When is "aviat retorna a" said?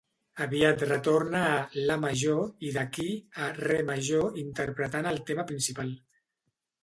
0.43-1.83